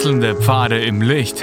[0.00, 1.42] Wechselnde Pfade im Licht.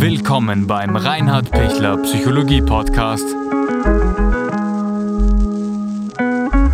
[0.00, 3.26] Willkommen beim Reinhard Pichler Psychologie Podcast.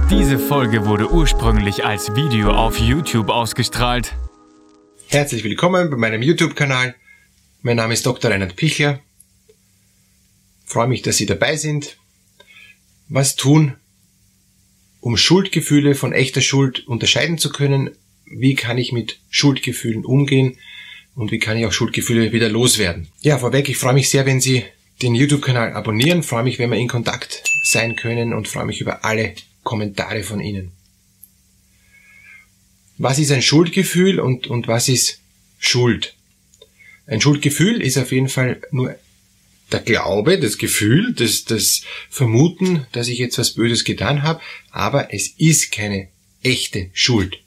[0.09, 4.14] Diese Folge wurde ursprünglich als Video auf YouTube ausgestrahlt.
[5.09, 6.95] Herzlich willkommen bei meinem YouTube-Kanal.
[7.62, 8.30] Mein Name ist Dr.
[8.30, 9.00] Reinhard Pichler.
[10.64, 11.96] freue mich, dass Sie dabei sind.
[13.09, 13.75] Was tun,
[15.00, 17.91] um Schuldgefühle von echter Schuld unterscheiden zu können?
[18.27, 20.59] Wie kann ich mit Schuldgefühlen umgehen?
[21.15, 23.09] Und wie kann ich auch Schuldgefühle wieder loswerden?
[23.23, 24.65] Ja, vorweg, ich freue mich sehr, wenn Sie
[25.02, 29.05] den YouTube-Kanal abonnieren, freue mich, wenn wir in Kontakt sein können und freue mich über
[29.05, 30.73] alle Kommentare von Ihnen.
[32.99, 35.21] Was ist ein Schuldgefühl und, und was ist
[35.59, 36.15] Schuld?
[37.07, 38.97] Ein Schuldgefühl ist auf jeden Fall nur
[39.73, 44.41] der Glaube, das Gefühl, das, das Vermuten, dass ich jetzt was Böses getan habe,
[44.71, 46.09] aber es ist keine
[46.43, 47.38] echte Schuld.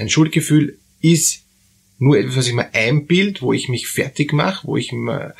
[0.00, 1.42] Ein Schuldgefühl ist
[1.98, 5.34] nur etwas, was ich mir einbild, wo ich mich fertig mache, wo ich mir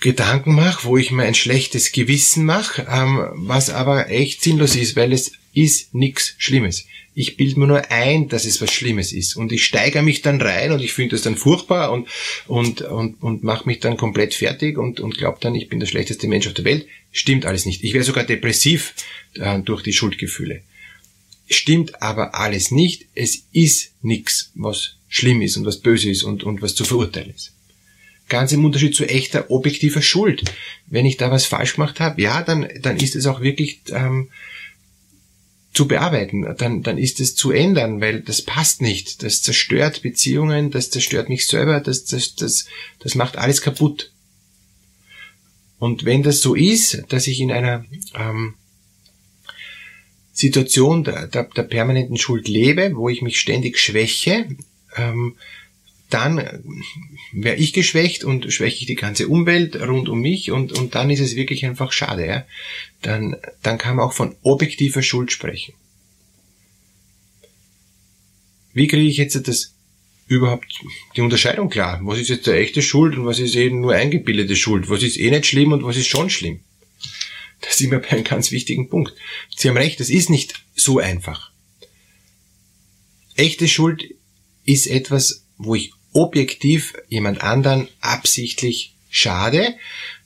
[0.00, 4.96] Gedanken mache, wo ich mir ein schlechtes Gewissen mache, ähm, was aber echt sinnlos ist,
[4.96, 6.86] weil es ist nichts Schlimmes.
[7.14, 9.34] Ich bilde mir nur ein, dass es was Schlimmes ist.
[9.34, 12.06] Und ich steigere mich dann rein und ich finde das dann furchtbar und,
[12.46, 15.86] und, und, und mache mich dann komplett fertig und, und glaube dann, ich bin der
[15.86, 16.86] schlechteste Mensch auf der Welt.
[17.12, 17.82] Stimmt alles nicht.
[17.82, 18.94] Ich wäre sogar depressiv
[19.34, 20.62] äh, durch die Schuldgefühle.
[21.50, 23.06] Stimmt aber alles nicht.
[23.14, 27.34] Es ist nichts, was schlimm ist und was böse ist und, und was zu verurteilen
[27.34, 27.52] ist.
[28.28, 30.44] Ganz im Unterschied zu echter objektiver Schuld.
[30.86, 34.28] Wenn ich da was falsch gemacht habe, ja, dann, dann ist es auch wirklich ähm,
[35.72, 39.24] zu bearbeiten, dann, dann ist es zu ändern, weil das passt nicht.
[39.24, 42.66] Das zerstört Beziehungen, das zerstört mich selber, das, das, das,
[43.00, 44.12] das macht alles kaputt.
[45.80, 48.54] Und wenn das so ist, dass ich in einer ähm,
[50.40, 54.46] Situation der, der, der permanenten Schuld lebe, wo ich mich ständig schwäche,
[54.96, 55.36] ähm,
[56.08, 56.62] dann
[57.32, 61.10] wäre ich geschwächt und schwäche ich die ganze Umwelt rund um mich und, und dann
[61.10, 62.26] ist es wirklich einfach schade.
[62.26, 62.44] Ja?
[63.02, 65.74] Dann, dann kann man auch von objektiver Schuld sprechen.
[68.72, 69.74] Wie kriege ich jetzt das
[70.26, 70.80] überhaupt
[71.16, 72.00] die Unterscheidung klar?
[72.02, 74.88] Was ist jetzt der echte Schuld und was ist eben nur eingebildete Schuld?
[74.88, 76.60] Was ist eh nicht schlimm und was ist schon schlimm?
[77.60, 79.14] Das ist immer bei einem ganz wichtigen Punkt.
[79.54, 81.50] Sie haben recht, das ist nicht so einfach.
[83.36, 84.14] Echte Schuld
[84.64, 89.74] ist etwas, wo ich objektiv jemand anderen absichtlich schade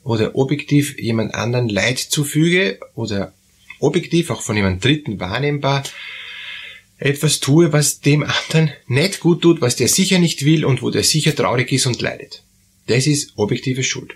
[0.03, 3.33] oder objektiv jemand anderen Leid zufüge oder
[3.81, 5.85] objektiv auch von jemand Dritten wahrnehmbar
[6.99, 10.91] etwas tue, was dem anderen nicht gut tut, was der sicher nicht will und wo
[10.91, 12.43] der sicher traurig ist und leidet.
[12.87, 14.15] Das ist objektive Schuld.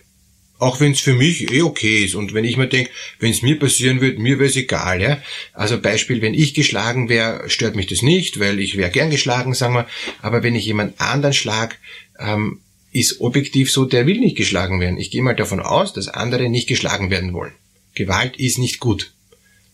[0.59, 3.43] Auch wenn es für mich eh okay ist und wenn ich mir denke, wenn es
[3.43, 5.01] mir passieren würde, mir wäre es egal.
[5.01, 5.23] Ja?
[5.53, 9.55] Also Beispiel, wenn ich geschlagen wäre, stört mich das nicht, weil ich wäre gern geschlagen,
[9.55, 9.87] sagen wir.
[10.21, 11.79] Aber wenn ich jemand anderen schlag,
[12.19, 12.61] ähm,
[12.91, 14.99] ist objektiv so, der will nicht geschlagen werden.
[14.99, 17.53] Ich gehe mal davon aus, dass andere nicht geschlagen werden wollen.
[17.95, 19.13] Gewalt ist nicht gut.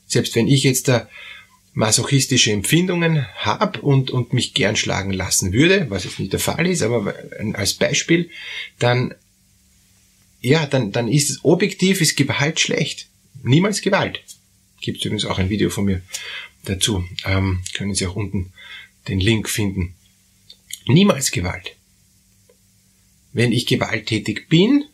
[0.07, 1.09] Selbst wenn ich jetzt da
[1.73, 6.67] masochistische Empfindungen habe und, und mich gern schlagen lassen würde, was jetzt nicht der Fall
[6.67, 7.15] ist, aber
[7.55, 8.31] als Beispiel,
[8.79, 9.15] dann
[10.45, 13.09] ja, dann, dann ist es objektiv, ist Gewalt schlecht.
[13.43, 14.23] Niemals Gewalt.
[14.83, 16.03] Gibt übrigens auch ein Video von mir
[16.65, 17.03] dazu.
[17.25, 18.53] Ähm, können Sie auch unten
[19.09, 19.95] den Link finden.
[20.87, 21.77] Niemals Gewalt.
[23.33, 24.85] Wenn ich gewalttätig bin,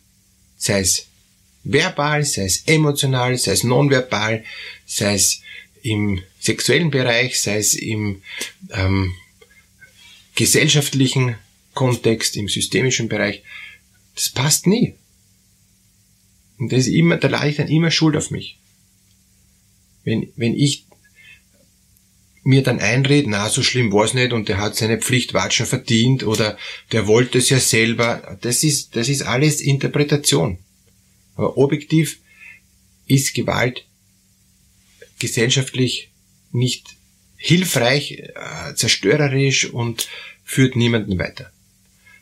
[0.55, 1.07] sei es
[1.65, 4.45] verbal, sei es emotional, sei es nonverbal,
[4.85, 5.41] sei es
[5.81, 8.21] im sexuellen Bereich, sei es im
[8.71, 9.13] ähm,
[10.35, 11.35] gesellschaftlichen
[11.73, 13.43] Kontext, im systemischen Bereich,
[14.15, 14.95] das passt nie.
[16.61, 18.59] Und das ist immer, da lade ich dann immer Schuld auf mich.
[20.03, 20.85] Wenn, wenn ich
[22.43, 26.59] mir dann einrede, na, so schlimm war's nicht und der hat seine Pflichtwatschen verdient oder
[26.91, 30.59] der wollte es ja selber, das ist, das ist alles Interpretation.
[31.35, 32.19] Aber objektiv
[33.07, 33.87] ist Gewalt
[35.17, 36.11] gesellschaftlich
[36.51, 36.95] nicht
[37.37, 40.09] hilfreich, äh, zerstörerisch und
[40.43, 41.51] führt niemanden weiter.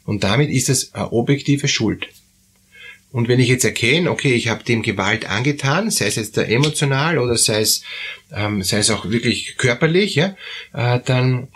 [0.06, 2.08] Und damit ist es eine objektive Schuld.
[3.12, 6.44] Und wenn ich jetzt erkenne, okay, ich habe dem Gewalt angetan, sei es jetzt da
[6.44, 7.82] emotional oder sei es,
[8.32, 10.36] ähm, sei es auch wirklich körperlich, ja,
[10.74, 11.48] äh, dann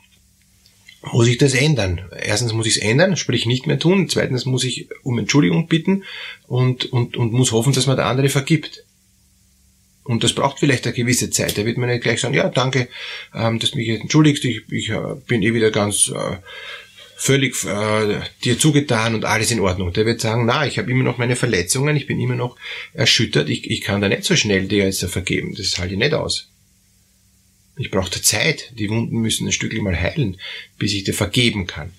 [1.12, 2.02] muss ich das ändern.
[2.18, 4.10] Erstens muss ich es ändern, sprich nicht mehr tun.
[4.10, 6.04] Zweitens muss ich um Entschuldigung bitten
[6.48, 8.84] und, und, und muss hoffen, dass man der andere vergibt.
[10.04, 11.58] Und das braucht vielleicht eine gewisse Zeit.
[11.58, 12.88] Da wird man nicht gleich sagen, ja, danke,
[13.34, 16.38] ähm, dass du mich jetzt entschuldigst, ich, ich äh, bin eh wieder ganz äh,
[17.24, 19.94] völlig äh, dir zugetan und alles in Ordnung.
[19.94, 22.58] Der wird sagen, na, ich habe immer noch meine Verletzungen, ich bin immer noch
[22.94, 25.56] erschüttert, ich, ich kann da nicht so schnell dir jetzt vergeben.
[25.56, 26.50] Das halte ich nicht aus.
[27.78, 28.74] Ich brauche Zeit.
[28.78, 30.38] Die Wunden müssen ein Stückchen mal heilen,
[30.78, 31.94] bis ich dir vergeben kann.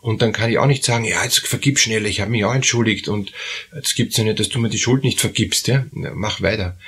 [0.00, 2.54] Und dann kann ich auch nicht sagen, ja, jetzt vergib schnell, ich habe mich auch
[2.54, 3.32] entschuldigt und
[3.72, 5.86] es gibt's ja nicht, dass du mir die Schuld nicht vergibst, ja.
[5.92, 6.78] Mach weiter.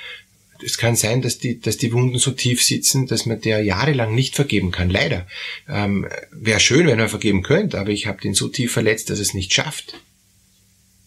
[0.63, 4.15] Es kann sein, dass die, dass die Wunden so tief sitzen, dass man der jahrelang
[4.15, 4.89] nicht vergeben kann.
[4.89, 5.27] Leider.
[5.69, 9.19] Ähm, Wäre schön, wenn er vergeben könnte, aber ich habe den so tief verletzt, dass
[9.19, 9.95] es nicht schafft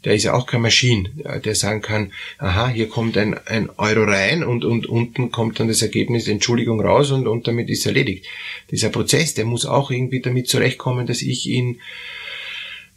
[0.04, 1.10] der ist ja auch kein Maschine,
[1.44, 5.68] der sagen kann, aha, hier kommt ein, ein Euro rein und, und unten kommt dann
[5.68, 8.26] das Ergebnis Entschuldigung raus und, und damit ist erledigt.
[8.70, 11.80] Dieser Prozess, der muss auch irgendwie damit zurechtkommen, dass ich ihn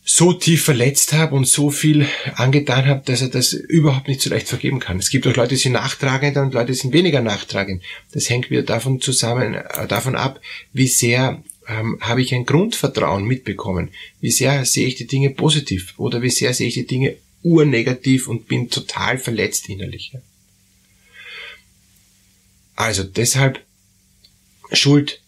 [0.05, 4.29] so tief verletzt habe und so viel angetan habe, dass er das überhaupt nicht so
[4.29, 4.99] leicht vergeben kann.
[4.99, 7.81] Es gibt auch Leute, die sind nachtragender und Leute, die sind weniger nachtragend.
[8.11, 10.41] Das hängt wieder davon zusammen, äh, davon ab,
[10.73, 13.91] wie sehr ähm, habe ich ein Grundvertrauen mitbekommen?
[14.19, 18.27] Wie sehr sehe ich die Dinge positiv oder wie sehr sehe ich die Dinge urnegativ
[18.27, 20.11] und bin total verletzt innerlich?
[22.75, 23.63] Also deshalb
[24.71, 25.21] Schuld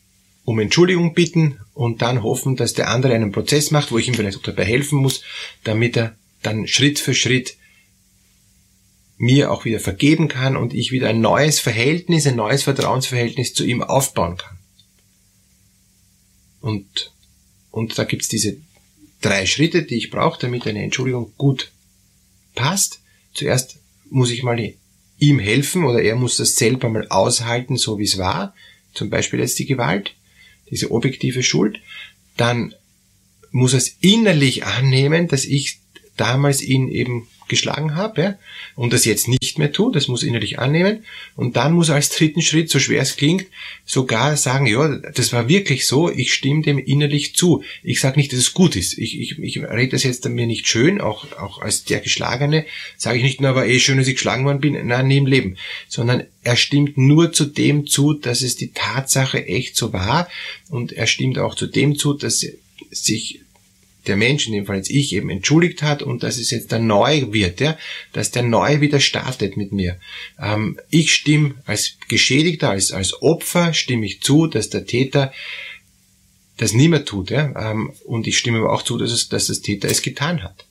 [0.46, 4.14] um Entschuldigung bitten und dann hoffen, dass der andere einen Prozess macht, wo ich ihm
[4.14, 5.24] vielleicht auch dabei helfen muss,
[5.64, 7.58] damit er dann Schritt für Schritt
[9.18, 13.66] mir auch wieder vergeben kann und ich wieder ein neues Verhältnis, ein neues Vertrauensverhältnis zu
[13.66, 14.58] ihm aufbauen kann.
[16.62, 17.14] Und,
[17.72, 18.58] und da gibt's diese
[19.22, 21.72] drei Schritte, die ich brauche, damit eine Entschuldigung gut
[22.54, 23.02] passt.
[23.34, 24.74] Zuerst muss ich mal
[25.18, 28.54] ihm helfen oder er muss das selber mal aushalten, so wie es war.
[28.94, 30.16] Zum Beispiel jetzt die Gewalt,
[30.70, 31.80] diese objektive Schuld.
[32.38, 32.74] Dann
[33.52, 35.80] muss es innerlich annehmen, dass ich
[36.18, 38.38] damals ihn eben geschlagen habe ja,
[38.76, 41.06] und das jetzt nicht mehr tue, das muss innerlich annehmen
[41.36, 43.46] und dann muss als dritten Schritt, so schwer es klingt,
[43.86, 47.64] sogar sagen, ja, das war wirklich so, ich stimme dem innerlich zu.
[47.84, 48.98] Ich sage nicht, dass es gut ist.
[48.98, 52.66] Ich, ich, ich rede das jetzt mir nicht schön, auch, auch als der Geschlagene,
[52.98, 55.26] sage ich nicht nur, aber eh schön, dass ich geschlagen worden bin, nein, nie im
[55.26, 55.58] Leben,
[55.88, 60.30] sondern er stimmt nur zu dem zu, dass es die Tatsache echt so war
[60.70, 62.46] und er stimmt auch zu dem zu, dass
[62.92, 63.40] sich
[64.08, 66.88] der Mensch, in dem Fall jetzt ich, eben entschuldigt hat und dass es jetzt dann
[66.88, 67.78] neu wird, ja,
[68.14, 70.00] dass der neu wieder startet mit mir.
[70.40, 75.34] Ähm, ich stimme als Geschädigter, als, als Opfer, stimme ich zu, dass der Täter
[76.58, 79.48] das nie mehr tut, ja, ähm, und ich stimme aber auch zu, dass, es, dass
[79.48, 80.66] das Täter es getan hat.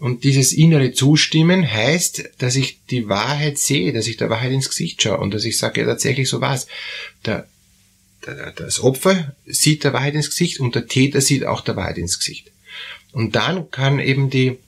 [0.00, 4.70] Und dieses innere Zustimmen heißt, dass ich die Wahrheit sehe, dass ich der Wahrheit ins
[4.70, 6.68] Gesicht schaue und dass ich sage, ja, tatsächlich so war's.
[7.26, 7.46] Der,
[8.56, 12.18] das Opfer sieht der Wahrheit ins Gesicht und der Täter sieht auch der Wahrheit ins
[12.18, 12.50] Gesicht.
[13.12, 14.58] Und dann kann eben die,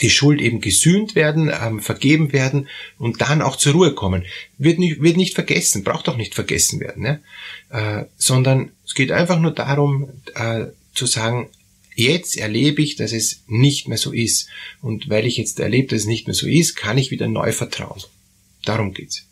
[0.00, 2.68] die Schuld eben gesühnt werden, ähm, vergeben werden
[2.98, 4.24] und dann auch zur Ruhe kommen.
[4.58, 7.22] Wird nicht, wird nicht vergessen, braucht auch nicht vergessen werden, ne?
[7.70, 11.48] äh, sondern es geht einfach nur darum äh, zu sagen,
[11.94, 14.48] jetzt erlebe ich, dass es nicht mehr so ist.
[14.80, 17.52] Und weil ich jetzt erlebe, dass es nicht mehr so ist, kann ich wieder neu
[17.52, 18.02] vertrauen.
[18.64, 19.26] Darum geht's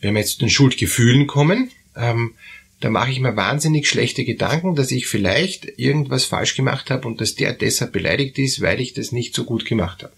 [0.00, 2.34] wenn wir jetzt zu den Schuldgefühlen kommen, ähm,
[2.80, 7.20] da mache ich mir wahnsinnig schlechte Gedanken, dass ich vielleicht irgendwas falsch gemacht habe und
[7.20, 10.14] dass der deshalb beleidigt ist, weil ich das nicht so gut gemacht habe.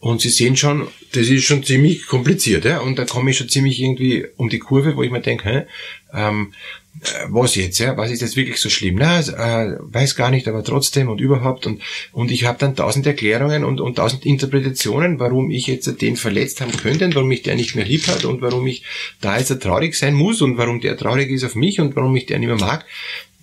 [0.00, 2.80] Und Sie sehen schon, das ist schon ziemlich kompliziert, ja?
[2.80, 5.62] und da komme ich schon ziemlich irgendwie um die Kurve, wo ich mir denke, hä,
[6.12, 6.81] ähm, äh,
[7.28, 8.96] was jetzt, ja, was ist jetzt wirklich so schlimm?
[8.98, 11.80] Na, äh, weiß gar nicht, aber trotzdem und überhaupt und
[12.12, 16.60] und ich habe dann tausend Erklärungen und und tausend Interpretationen, warum ich jetzt den verletzt
[16.60, 18.84] haben könnte und warum mich der nicht mehr lieb hat und warum ich
[19.20, 22.26] da jetzt traurig sein muss und warum der traurig ist auf mich und warum ich
[22.26, 22.84] der nicht mehr mag.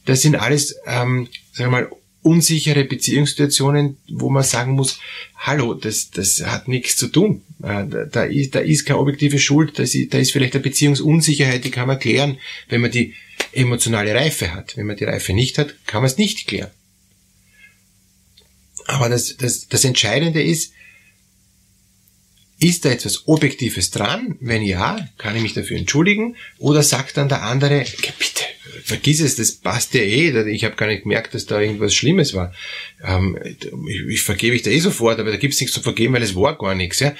[0.06, 1.90] Das sind alles, ähm, sagen wir mal,
[2.22, 5.00] unsichere Beziehungssituationen, wo man sagen muss,
[5.38, 7.42] hallo, das, das hat nichts zu tun.
[7.64, 10.64] Äh, da, da, ist, da ist keine objektive Schuld, da ist, da ist vielleicht eine
[10.64, 13.14] Beziehungsunsicherheit, die kann man klären, wenn man die
[13.54, 14.78] emotionale Reife hat.
[14.78, 16.72] Wenn man die Reife nicht hat, kann man es nicht klären.
[18.86, 20.74] Aber das, das, das Entscheidende ist,
[22.60, 24.36] ist da etwas Objektives dran?
[24.42, 26.36] Wenn ja, kann ich mich dafür entschuldigen?
[26.58, 27.86] Oder sagt dann der andere,
[28.18, 28.44] bitte,
[28.84, 32.34] vergiss es, das passt ja eh, ich habe gar nicht gemerkt, dass da irgendwas Schlimmes
[32.34, 32.54] war.
[33.04, 36.24] Ähm, ich, ich vergebe ich da eh sofort, aber da gibt's nichts zu vergeben, weil
[36.24, 37.00] es war gar nichts.
[37.00, 37.12] Ja?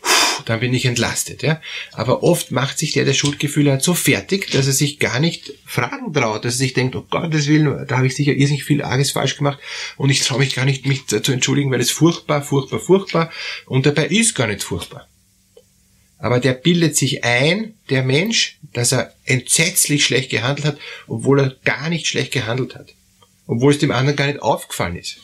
[0.00, 1.42] Puh, dann bin ich entlastet.
[1.42, 1.60] Ja?
[1.92, 5.52] Aber oft macht sich der, der Schuldgefühle hat, so fertig, dass er sich gar nicht
[5.66, 8.64] fragen traut, dass er sich denkt, oh Gott, das will, da habe ich sicher irrsinnig
[8.64, 9.58] viel Arges falsch gemacht
[9.96, 13.30] und ich traue mich gar nicht, mich zu entschuldigen, weil es furchtbar, furchtbar, furchtbar
[13.66, 15.06] und dabei ist gar nicht furchtbar.
[16.18, 21.56] Aber der bildet sich ein, der Mensch, dass er entsetzlich schlecht gehandelt hat, obwohl er
[21.64, 22.94] gar nicht schlecht gehandelt hat.
[23.46, 25.18] Obwohl es dem anderen gar nicht aufgefallen ist.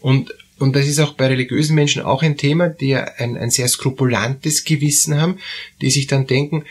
[0.00, 3.68] Und, und das ist auch bei religiösen Menschen auch ein Thema, die ein, ein sehr
[3.68, 5.38] skrupulantes Gewissen haben,
[5.80, 6.64] die sich dann denken,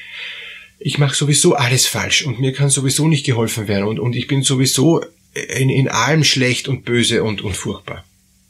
[0.80, 4.27] ich mache sowieso alles falsch und mir kann sowieso nicht geholfen werden und, und ich
[4.27, 8.06] bin sowieso in, in allem schlecht und böse und, und furchtbar.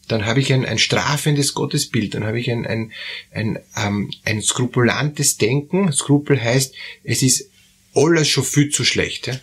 [0.07, 2.91] dann habe ich ein, ein strafendes Gottesbild, dann habe ich ein, ein,
[3.31, 5.91] ein, ähm, ein skrupulantes Denken.
[5.91, 7.49] Skrupel heißt, es ist
[7.93, 9.27] alles schon viel zu schlecht.
[9.27, 9.39] Ja?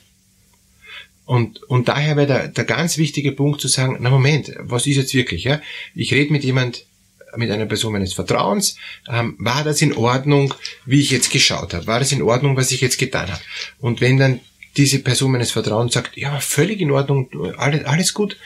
[1.24, 4.96] Und, und daher wäre der, der ganz wichtige Punkt zu sagen, na Moment, was ist
[4.96, 5.44] jetzt wirklich?
[5.44, 5.60] Ja?
[5.94, 6.84] Ich rede mit jemand,
[7.36, 8.76] mit einer Person meines Vertrauens,
[9.08, 10.52] ähm, war das in Ordnung,
[10.84, 11.86] wie ich jetzt geschaut habe?
[11.86, 13.42] War das in Ordnung, was ich jetzt getan habe?
[13.78, 14.40] Und wenn dann
[14.76, 18.38] diese Person meines Vertrauens sagt, ja, völlig in Ordnung, alles, alles gut,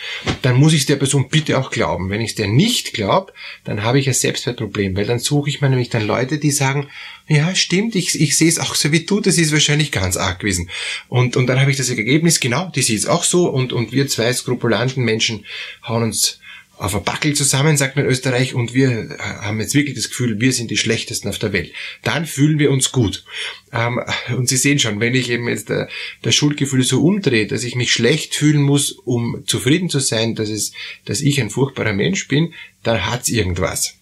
[0.43, 2.11] dann muss ich der Person bitte auch glauben.
[2.11, 3.33] Wenn ich es der nicht glaube,
[3.65, 6.89] dann habe ich ein Selbstwertproblem, weil dann suche ich mir nämlich dann Leute, die sagen,
[7.29, 10.41] ja, stimmt, ich, ich sehe es auch so wie du, das ist wahrscheinlich ganz arg
[10.41, 10.69] gewesen.
[11.09, 13.93] Und, und dann habe ich das Ergebnis, genau, die sieht es auch so und, und
[13.93, 15.45] wir zwei skrupulanten Menschen
[15.87, 16.41] hauen uns
[16.79, 20.41] auf ein Backel zusammen, sagt man in Österreich, und wir haben jetzt wirklich das Gefühl,
[20.41, 21.73] wir sind die Schlechtesten auf der Welt.
[22.03, 23.25] Dann fühlen wir uns gut.
[23.73, 24.01] Ähm,
[24.37, 25.89] und Sie sehen schon, wenn ich eben jetzt der,
[26.25, 30.51] der Schuldgefühl so umdrehe, dass ich mich schlecht fühlen muss, um zufrieden zu sein, dass,
[30.51, 30.73] es,
[31.07, 32.53] dass ich ein furchtbarer Mensch bin,
[32.83, 33.95] dann hat's irgendwas.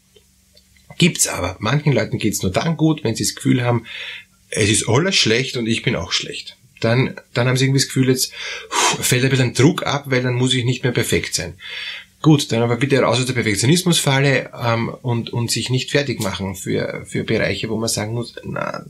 [0.98, 1.56] Gibt's aber.
[1.60, 3.86] Manchen Leuten geht's nur dann gut, wenn sie das Gefühl haben,
[4.50, 6.56] es ist alles schlecht und ich bin auch schlecht.
[6.80, 8.32] Dann, dann haben sie irgendwie das Gefühl, jetzt
[9.00, 11.54] fällt ein bisschen Druck ab, weil dann muss ich nicht mehr perfekt sein.
[12.24, 16.54] Gut, dann aber bitte raus aus der Perfektionismusfalle ähm, und, und sich nicht fertig machen
[16.54, 18.86] für, für Bereiche, wo man sagen muss, na,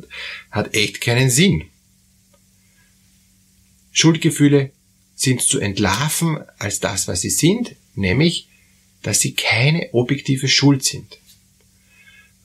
[0.52, 1.64] hat echt keinen Sinn.
[3.90, 4.70] Schuldgefühle
[5.16, 8.46] sind zu entlarven als das, was sie sind, nämlich,
[9.02, 11.18] dass sie keine objektive Schuld sind.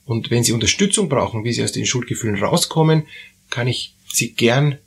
[0.05, 3.05] Und wenn Sie Unterstützung brauchen, wie Sie aus den Schuldgefühlen rauskommen,
[3.51, 4.79] kann ich Sie gern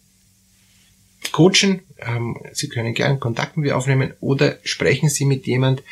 [1.30, 1.82] coachen.
[2.06, 5.82] Ähm, Sie können gerne Kontakt mit mir aufnehmen oder sprechen Sie mit jemand,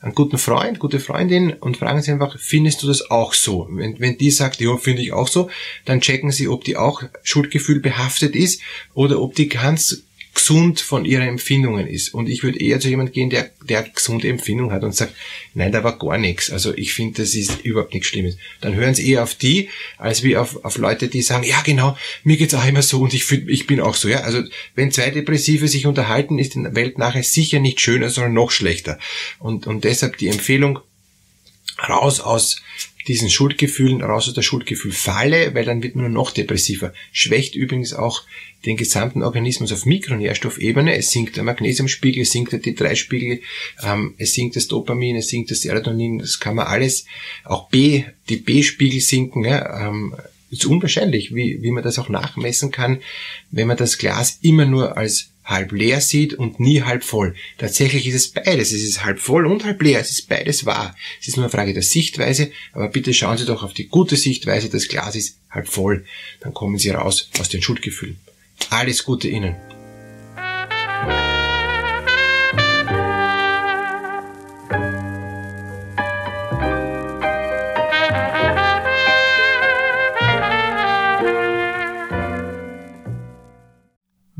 [0.00, 3.66] einen guten Freund, gute Freundin und fragen Sie einfach, findest du das auch so?
[3.70, 5.50] Wenn, wenn die sagt, ja, finde ich auch so,
[5.84, 8.62] dann checken Sie, ob die auch Schuldgefühl behaftet ist
[8.94, 10.04] oder ob die ganz
[10.48, 12.14] gesund von ihren Empfindungen ist.
[12.14, 15.14] Und ich würde eher zu jemand gehen, der, der gesunde Empfindung hat und sagt,
[15.52, 16.50] nein, da war gar nichts.
[16.50, 18.38] Also ich finde, das ist überhaupt nichts Schlimmes.
[18.62, 21.98] Dann hören sie eher auf die, als wie auf, auf Leute, die sagen, ja genau,
[22.24, 24.08] mir geht's auch immer so und ich, fühl, ich bin auch so.
[24.08, 24.20] Ja?
[24.20, 24.42] Also
[24.74, 28.98] wenn zwei Depressive sich unterhalten, ist die Welt nachher sicher nicht schöner, sondern noch schlechter.
[29.38, 30.78] Und, und deshalb die Empfehlung,
[31.88, 32.62] raus aus
[33.06, 36.92] diesen Schuldgefühlen, raus aus der Schuldgefühlfalle, weil dann wird man nur noch depressiver.
[37.12, 38.24] Schwächt übrigens auch
[38.66, 40.96] den gesamten Organismus auf Mikronährstoffebene.
[40.96, 43.40] Es sinkt der Magnesiumspiegel, es sinkt der T3-Spiegel,
[43.84, 47.04] ähm, es sinkt das Dopamin, es sinkt das Serotonin, das kann man alles,
[47.44, 50.14] auch B, die B-Spiegel sinken, ja, ähm,
[50.50, 53.00] ist unwahrscheinlich, wie, wie man das auch nachmessen kann,
[53.50, 57.34] wenn man das Glas immer nur als halb leer sieht und nie halb voll.
[57.56, 58.70] Tatsächlich ist es beides.
[58.72, 59.98] Es ist halb voll und halb leer.
[59.98, 60.94] Es ist beides wahr.
[61.20, 64.16] Es ist nur eine Frage der Sichtweise, aber bitte schauen Sie doch auf die gute
[64.16, 64.68] Sichtweise.
[64.68, 66.04] Das Glas ist halb voll.
[66.40, 68.20] Dann kommen Sie raus aus den Schuldgefühlen.
[68.70, 69.56] Alles Gute Ihnen.